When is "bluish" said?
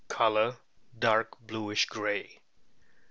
1.45-1.85